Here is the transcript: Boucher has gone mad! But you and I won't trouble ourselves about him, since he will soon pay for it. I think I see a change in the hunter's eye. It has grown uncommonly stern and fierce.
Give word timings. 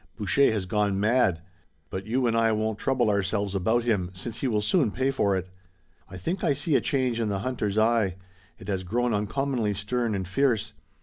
Boucher 0.17 0.51
has 0.51 0.65
gone 0.65 0.99
mad! 0.99 1.43
But 1.91 2.07
you 2.07 2.25
and 2.25 2.35
I 2.35 2.51
won't 2.53 2.79
trouble 2.79 3.07
ourselves 3.11 3.53
about 3.53 3.83
him, 3.83 4.09
since 4.13 4.39
he 4.39 4.47
will 4.47 4.63
soon 4.63 4.89
pay 4.89 5.11
for 5.11 5.35
it. 5.37 5.47
I 6.09 6.17
think 6.17 6.43
I 6.43 6.55
see 6.55 6.75
a 6.75 6.81
change 6.81 7.19
in 7.19 7.29
the 7.29 7.41
hunter's 7.45 7.77
eye. 7.77 8.15
It 8.57 8.67
has 8.67 8.83
grown 8.83 9.13
uncommonly 9.13 9.75
stern 9.75 10.15
and 10.15 10.27
fierce. 10.27 10.73